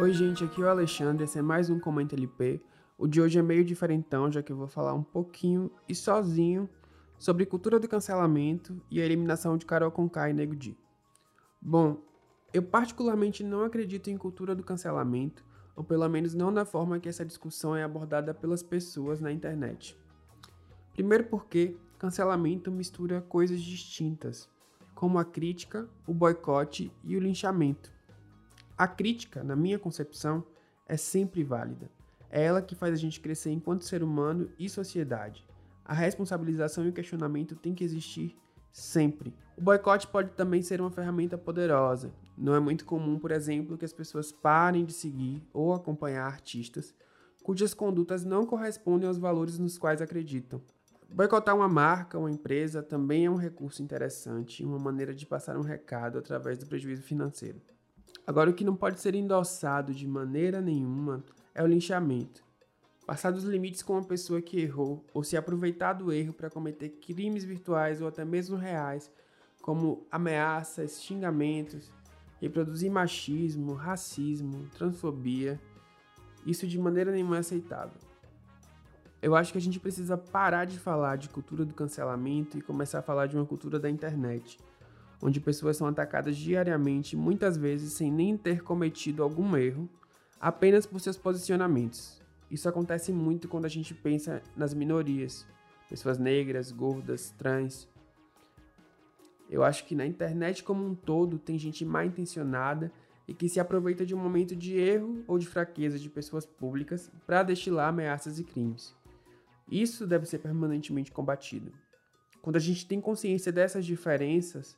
Oi, 0.00 0.12
gente, 0.12 0.44
aqui 0.44 0.62
é 0.62 0.64
o 0.64 0.68
Alexandre, 0.68 1.24
esse 1.24 1.40
é 1.40 1.42
mais 1.42 1.68
um 1.68 1.80
Comenta 1.80 2.14
LP. 2.14 2.62
O 2.96 3.08
de 3.08 3.20
hoje 3.20 3.36
é 3.36 3.42
meio 3.42 3.64
diferentão, 3.64 4.30
já 4.30 4.40
que 4.40 4.52
eu 4.52 4.56
vou 4.56 4.68
falar 4.68 4.94
um 4.94 5.02
pouquinho 5.02 5.72
e 5.88 5.94
sozinho 5.94 6.68
sobre 7.18 7.44
cultura 7.44 7.80
do 7.80 7.88
cancelamento 7.88 8.80
e 8.88 9.02
a 9.02 9.04
eliminação 9.04 9.58
de 9.58 9.66
Carol 9.66 9.90
Conká 9.90 10.30
e 10.30 10.32
Nego 10.32 10.54
Di. 10.54 10.78
Bom, 11.60 12.00
eu 12.54 12.62
particularmente 12.62 13.42
não 13.42 13.64
acredito 13.64 14.08
em 14.08 14.16
cultura 14.16 14.54
do 14.54 14.62
cancelamento, 14.62 15.44
ou 15.74 15.82
pelo 15.82 16.08
menos 16.08 16.32
não 16.32 16.52
na 16.52 16.64
forma 16.64 17.00
que 17.00 17.08
essa 17.08 17.26
discussão 17.26 17.74
é 17.74 17.82
abordada 17.82 18.32
pelas 18.32 18.62
pessoas 18.62 19.20
na 19.20 19.32
internet. 19.32 19.98
Primeiro 20.92 21.24
porque 21.24 21.76
cancelamento 21.98 22.70
mistura 22.70 23.20
coisas 23.20 23.60
distintas, 23.60 24.48
como 24.94 25.18
a 25.18 25.24
crítica, 25.24 25.88
o 26.06 26.14
boicote 26.14 26.92
e 27.02 27.16
o 27.16 27.20
linchamento. 27.20 27.97
A 28.78 28.86
crítica, 28.86 29.42
na 29.42 29.56
minha 29.56 29.76
concepção, 29.76 30.44
é 30.86 30.96
sempre 30.96 31.42
válida. 31.42 31.90
É 32.30 32.44
ela 32.44 32.62
que 32.62 32.76
faz 32.76 32.94
a 32.94 32.96
gente 32.96 33.20
crescer 33.20 33.50
enquanto 33.50 33.84
ser 33.84 34.04
humano 34.04 34.48
e 34.56 34.68
sociedade. 34.68 35.44
A 35.84 35.92
responsabilização 35.92 36.86
e 36.86 36.90
o 36.90 36.92
questionamento 36.92 37.56
têm 37.56 37.74
que 37.74 37.82
existir 37.82 38.38
sempre. 38.72 39.34
O 39.56 39.60
boicote 39.60 40.06
pode 40.06 40.30
também 40.30 40.62
ser 40.62 40.80
uma 40.80 40.92
ferramenta 40.92 41.36
poderosa. 41.36 42.12
Não 42.36 42.54
é 42.54 42.60
muito 42.60 42.84
comum, 42.84 43.18
por 43.18 43.32
exemplo, 43.32 43.76
que 43.76 43.84
as 43.84 43.92
pessoas 43.92 44.30
parem 44.30 44.84
de 44.84 44.92
seguir 44.92 45.42
ou 45.52 45.74
acompanhar 45.74 46.26
artistas 46.26 46.94
cujas 47.42 47.72
condutas 47.74 48.24
não 48.24 48.46
correspondem 48.46 49.08
aos 49.08 49.18
valores 49.18 49.58
nos 49.58 49.78
quais 49.78 50.00
acreditam. 50.00 50.60
Boicotar 51.08 51.56
uma 51.56 51.68
marca, 51.68 52.18
uma 52.18 52.30
empresa, 52.30 52.82
também 52.82 53.24
é 53.24 53.30
um 53.30 53.36
recurso 53.36 53.82
interessante 53.82 54.62
uma 54.62 54.78
maneira 54.78 55.14
de 55.14 55.24
passar 55.24 55.56
um 55.56 55.62
recado 55.62 56.18
através 56.18 56.58
do 56.58 56.66
prejuízo 56.66 57.02
financeiro. 57.02 57.58
Agora, 58.28 58.50
o 58.50 58.52
que 58.52 58.62
não 58.62 58.76
pode 58.76 59.00
ser 59.00 59.14
endossado 59.14 59.94
de 59.94 60.06
maneira 60.06 60.60
nenhuma 60.60 61.24
é 61.54 61.62
o 61.62 61.66
linchamento. 61.66 62.44
Passar 63.06 63.30
dos 63.30 63.44
limites 63.44 63.82
com 63.82 63.94
uma 63.94 64.04
pessoa 64.04 64.42
que 64.42 64.60
errou 64.60 65.02
ou 65.14 65.24
se 65.24 65.34
aproveitar 65.34 65.94
do 65.94 66.12
erro 66.12 66.34
para 66.34 66.50
cometer 66.50 66.90
crimes 66.90 67.42
virtuais 67.42 68.02
ou 68.02 68.08
até 68.08 68.26
mesmo 68.26 68.54
reais, 68.54 69.10
como 69.62 70.06
ameaças, 70.10 71.02
xingamentos, 71.02 71.90
reproduzir 72.38 72.90
machismo, 72.90 73.72
racismo, 73.72 74.68
transfobia, 74.76 75.58
isso 76.44 76.66
de 76.66 76.78
maneira 76.78 77.10
nenhuma 77.10 77.36
é 77.36 77.40
aceitável. 77.40 77.98
Eu 79.22 79.34
acho 79.34 79.52
que 79.52 79.58
a 79.58 79.62
gente 79.62 79.80
precisa 79.80 80.18
parar 80.18 80.66
de 80.66 80.78
falar 80.78 81.16
de 81.16 81.30
cultura 81.30 81.64
do 81.64 81.72
cancelamento 81.72 82.58
e 82.58 82.60
começar 82.60 82.98
a 82.98 83.02
falar 83.02 83.24
de 83.24 83.38
uma 83.38 83.46
cultura 83.46 83.80
da 83.80 83.88
internet, 83.88 84.58
onde 85.22 85.40
pessoas 85.40 85.76
são 85.76 85.86
atacadas 85.86 86.36
diariamente, 86.36 87.16
muitas 87.16 87.56
vezes 87.56 87.92
sem 87.92 88.10
nem 88.10 88.36
ter 88.36 88.62
cometido 88.62 89.22
algum 89.22 89.56
erro, 89.56 89.88
apenas 90.40 90.86
por 90.86 91.00
seus 91.00 91.16
posicionamentos. 91.16 92.22
Isso 92.50 92.68
acontece 92.68 93.12
muito 93.12 93.48
quando 93.48 93.66
a 93.66 93.68
gente 93.68 93.94
pensa 93.94 94.42
nas 94.56 94.72
minorias, 94.72 95.46
pessoas 95.88 96.18
negras, 96.18 96.70
gordas, 96.70 97.30
trans. 97.36 97.88
Eu 99.50 99.62
acho 99.62 99.84
que 99.86 99.94
na 99.94 100.06
internet 100.06 100.62
como 100.62 100.86
um 100.86 100.94
todo 100.94 101.38
tem 101.38 101.58
gente 101.58 101.84
mal 101.84 102.04
intencionada 102.04 102.92
e 103.26 103.34
que 103.34 103.48
se 103.48 103.60
aproveita 103.60 104.06
de 104.06 104.14
um 104.14 104.18
momento 104.18 104.56
de 104.56 104.78
erro 104.78 105.22
ou 105.26 105.38
de 105.38 105.46
fraqueza 105.46 105.98
de 105.98 106.08
pessoas 106.08 106.46
públicas 106.46 107.10
para 107.26 107.42
destilar 107.42 107.88
ameaças 107.88 108.38
e 108.38 108.44
crimes. 108.44 108.94
Isso 109.70 110.06
deve 110.06 110.24
ser 110.24 110.38
permanentemente 110.38 111.12
combatido. 111.12 111.70
Quando 112.40 112.56
a 112.56 112.60
gente 112.60 112.86
tem 112.86 113.00
consciência 113.00 113.52
dessas 113.52 113.84
diferenças, 113.84 114.74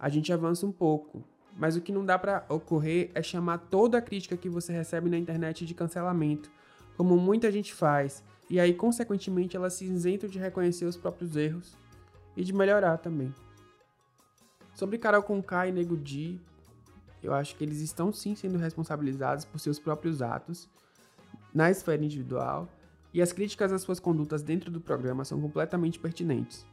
a 0.00 0.08
gente 0.08 0.32
avança 0.32 0.66
um 0.66 0.72
pouco. 0.72 1.22
Mas 1.56 1.76
o 1.76 1.80
que 1.80 1.92
não 1.92 2.04
dá 2.04 2.18
para 2.18 2.46
ocorrer 2.48 3.10
é 3.14 3.22
chamar 3.22 3.58
toda 3.58 3.98
a 3.98 4.02
crítica 4.02 4.36
que 4.36 4.48
você 4.48 4.72
recebe 4.72 5.10
na 5.10 5.18
internet 5.18 5.66
de 5.66 5.74
cancelamento, 5.74 6.50
como 6.96 7.16
muita 7.16 7.52
gente 7.52 7.74
faz, 7.74 8.24
e 8.48 8.58
aí, 8.58 8.74
consequentemente, 8.74 9.56
elas 9.56 9.74
se 9.74 9.84
isentam 9.84 10.28
de 10.28 10.38
reconhecer 10.38 10.84
os 10.84 10.96
próprios 10.96 11.36
erros 11.36 11.76
e 12.36 12.42
de 12.42 12.52
melhorar 12.52 12.96
também. 12.98 13.32
Sobre 14.74 14.98
Carol 14.98 15.22
Conká 15.22 15.68
e 15.68 15.72
Nego 15.72 15.96
Di, 15.96 16.40
eu 17.22 17.34
acho 17.34 17.54
que 17.54 17.62
eles 17.62 17.80
estão 17.80 18.12
sim 18.12 18.34
sendo 18.34 18.58
responsabilizados 18.58 19.44
por 19.44 19.60
seus 19.60 19.78
próprios 19.78 20.22
atos 20.22 20.68
na 21.54 21.70
esfera 21.70 22.02
individual 22.02 22.68
e 23.12 23.20
as 23.20 23.32
críticas 23.32 23.72
às 23.72 23.82
suas 23.82 24.00
condutas 24.00 24.42
dentro 24.42 24.70
do 24.70 24.80
programa 24.80 25.24
são 25.24 25.40
completamente 25.40 25.98
pertinentes. 25.98 26.66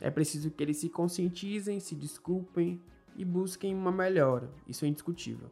É 0.00 0.10
preciso 0.10 0.50
que 0.50 0.62
eles 0.62 0.78
se 0.78 0.88
conscientizem, 0.88 1.80
se 1.80 1.94
desculpem 1.94 2.80
e 3.16 3.24
busquem 3.24 3.74
uma 3.74 3.92
melhora, 3.92 4.50
isso 4.68 4.84
é 4.84 4.88
indiscutível. 4.88 5.50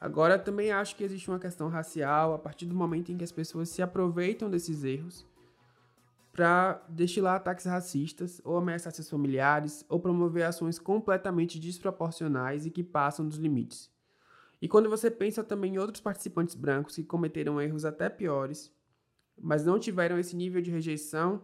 Agora, 0.00 0.38
também 0.38 0.70
acho 0.70 0.94
que 0.96 1.02
existe 1.02 1.28
uma 1.28 1.40
questão 1.40 1.68
racial 1.68 2.32
a 2.32 2.38
partir 2.38 2.66
do 2.66 2.74
momento 2.74 3.10
em 3.10 3.16
que 3.16 3.24
as 3.24 3.32
pessoas 3.32 3.68
se 3.68 3.82
aproveitam 3.82 4.48
desses 4.48 4.84
erros 4.84 5.26
para 6.32 6.80
destilar 6.88 7.34
ataques 7.34 7.64
racistas 7.64 8.40
ou 8.44 8.56
ameaçar 8.56 8.92
seus 8.92 9.10
familiares 9.10 9.84
ou 9.88 9.98
promover 9.98 10.44
ações 10.44 10.78
completamente 10.78 11.58
desproporcionais 11.58 12.64
e 12.64 12.70
que 12.70 12.84
passam 12.84 13.26
dos 13.26 13.38
limites. 13.38 13.90
E 14.62 14.68
quando 14.68 14.88
você 14.88 15.10
pensa 15.10 15.42
também 15.42 15.74
em 15.74 15.78
outros 15.78 16.00
participantes 16.00 16.54
brancos 16.54 16.94
que 16.94 17.02
cometeram 17.02 17.60
erros 17.60 17.84
até 17.84 18.08
piores, 18.08 18.72
mas 19.40 19.64
não 19.64 19.80
tiveram 19.80 20.16
esse 20.16 20.36
nível 20.36 20.62
de 20.62 20.70
rejeição, 20.70 21.42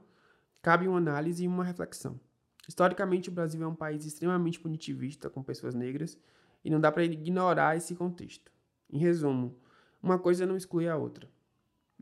cabe 0.64 0.88
uma 0.88 0.96
análise 0.96 1.44
e 1.44 1.46
uma 1.46 1.62
reflexão. 1.62 2.18
Historicamente, 2.66 3.28
o 3.28 3.32
Brasil 3.32 3.62
é 3.62 3.66
um 3.66 3.74
país 3.74 4.06
extremamente 4.06 4.58
punitivista 4.58 5.28
com 5.28 5.42
pessoas 5.42 5.74
negras 5.74 6.18
e 6.64 6.70
não 6.70 6.80
dá 6.80 6.90
para 6.90 7.04
ignorar 7.04 7.76
esse 7.76 7.94
contexto. 7.94 8.50
Em 8.90 8.96
resumo, 8.96 9.54
uma 10.02 10.18
coisa 10.18 10.46
não 10.46 10.56
exclui 10.56 10.88
a 10.88 10.96
outra. 10.96 11.28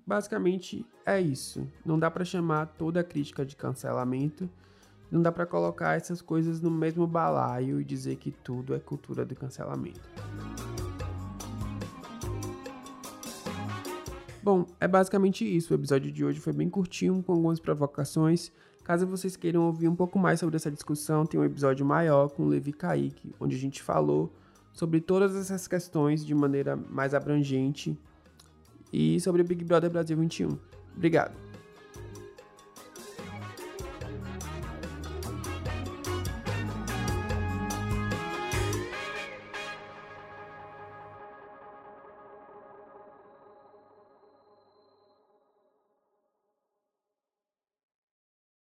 Basicamente 0.07 0.87
é 1.05 1.21
isso. 1.21 1.69
Não 1.85 1.99
dá 1.99 2.09
para 2.09 2.25
chamar 2.25 2.67
toda 2.67 3.01
a 3.01 3.05
crítica 3.05 3.45
de 3.45 3.57
cancelamento, 3.57 4.49
não 5.11 5.21
dá 5.21 5.33
para 5.33 5.45
colocar 5.45 5.97
essas 5.97 6.23
coisas 6.23 6.61
no 6.61 6.71
mesmo 6.71 7.05
balaio 7.05 7.81
e 7.81 7.85
dizer 7.85 8.15
que 8.15 8.31
tudo 8.31 8.77
é 8.77 8.79
cultura 8.79 9.25
do 9.25 9.35
cancelamento. 9.35 10.09
Bom, 14.43 14.67
é 14.81 14.89
basicamente 14.89 15.45
isso. 15.45 15.73
O 15.73 15.77
episódio 15.77 16.11
de 16.11 16.25
hoje 16.25 16.41
foi 16.41 16.53
bem 16.53 16.69
curtinho, 16.69 17.23
com 17.23 17.33
algumas 17.33 17.61
provocações. 17.61 18.51
Caso 18.85 19.07
vocês 19.07 19.37
queiram 19.37 19.63
ouvir 19.63 19.87
um 19.87 19.95
pouco 19.95 20.19
mais 20.19 20.41
sobre 20.41 20.57
essa 20.57 20.71
discussão, 20.71 21.25
tem 21.25 21.39
um 21.39 21.45
episódio 21.45 21.87
maior 21.87 22.29
com 22.31 22.43
o 22.43 22.49
Levi 22.49 22.73
Kaique, 22.73 23.33
onde 23.39 23.55
a 23.55 23.59
gente 23.59 23.81
falou 23.81 24.33
sobre 24.73 25.01
todas 25.01 25.37
essas 25.37 25.69
questões 25.69 26.25
de 26.25 26.35
maneira 26.35 26.75
mais 26.75 27.15
abrangente 27.15 27.97
e 28.93 29.21
sobre 29.21 29.43
o 29.43 29.45
Big 29.45 29.65
Brother 29.65 29.91
Brasil 29.91 30.17
21. 30.17 30.59
Obrigado. 30.97 31.42